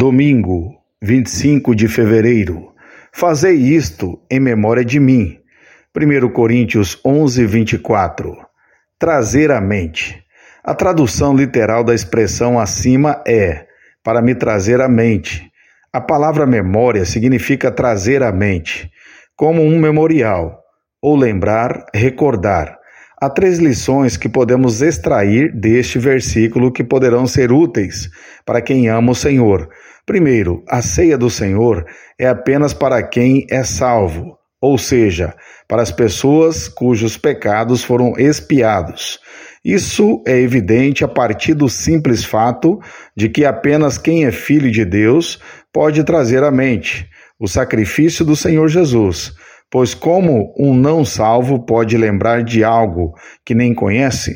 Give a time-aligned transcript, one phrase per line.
[0.00, 2.72] Domingo, 25 de fevereiro.
[3.12, 5.40] Fazei isto em memória de mim.
[5.92, 8.36] 1 Coríntios 11, 24.
[8.96, 10.22] Trazer à mente.
[10.62, 13.66] A tradução literal da expressão acima é
[14.00, 15.50] para me trazer à mente.
[15.92, 18.88] A palavra memória significa trazer à mente,
[19.34, 20.62] como um memorial,
[21.02, 22.77] ou lembrar, recordar.
[23.20, 28.08] Há três lições que podemos extrair deste versículo que poderão ser úteis
[28.46, 29.68] para quem ama o Senhor.
[30.06, 31.84] Primeiro, a ceia do Senhor
[32.16, 35.34] é apenas para quem é salvo, ou seja,
[35.66, 39.18] para as pessoas cujos pecados foram expiados.
[39.64, 42.78] Isso é evidente a partir do simples fato
[43.16, 45.40] de que apenas quem é filho de Deus
[45.72, 49.34] pode trazer à mente o sacrifício do Senhor Jesus
[49.70, 53.12] Pois como um não salvo pode lembrar de algo
[53.44, 54.34] que nem conhece?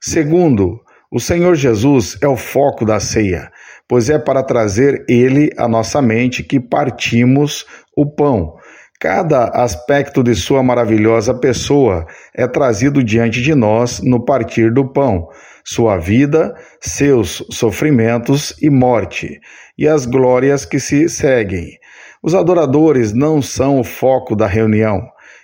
[0.00, 3.50] Segundo, o Senhor Jesus é o foco da ceia,
[3.86, 7.64] pois é para trazer ele à nossa mente que partimos
[7.96, 8.54] o pão.
[8.98, 15.28] Cada aspecto de sua maravilhosa pessoa é trazido diante de nós no partir do pão,
[15.64, 19.40] sua vida, seus sofrimentos e morte,
[19.76, 21.81] e as glórias que se seguem.
[22.22, 25.02] Os adoradores não são o foco da reunião,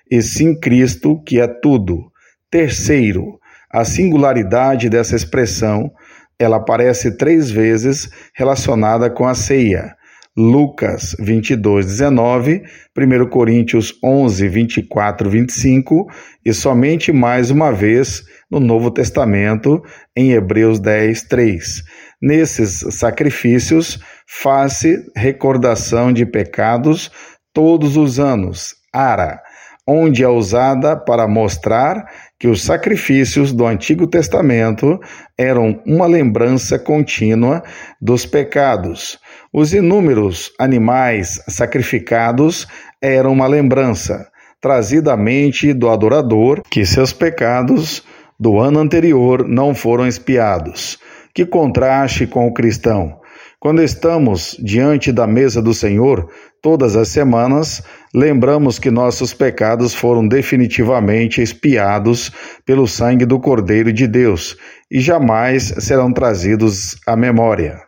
[0.08, 2.12] e sim Cristo, que é tudo.
[2.48, 3.38] Terceiro,
[3.70, 5.90] a singularidade dessa expressão,
[6.38, 9.97] ela aparece três vezes relacionada com a ceia.
[10.38, 12.62] Lucas 22, 19,
[12.96, 16.06] 1 Coríntios 11, 24, 25
[16.46, 19.82] e somente mais uma vez no Novo Testamento,
[20.16, 21.82] em Hebreus 10, 3.
[22.22, 27.10] Nesses sacrifícios, faz-se recordação de pecados
[27.52, 29.42] todos os anos, ara,
[29.88, 32.06] onde é usada para mostrar
[32.38, 35.00] que os sacrifícios do Antigo Testamento
[35.36, 37.62] eram uma lembrança contínua
[37.98, 39.18] dos pecados.
[39.50, 42.68] Os inúmeros animais sacrificados
[43.00, 44.28] eram uma lembrança
[44.60, 48.04] trazida à mente do adorador que seus pecados
[48.38, 50.98] do ano anterior não foram espiados.
[51.32, 53.18] Que contraste com o cristão!
[53.60, 56.30] Quando estamos diante da mesa do Senhor,
[56.62, 57.82] todas as semanas,
[58.14, 62.30] lembramos que nossos pecados foram definitivamente expiados
[62.64, 64.56] pelo sangue do Cordeiro de Deus
[64.88, 67.87] e jamais serão trazidos à memória.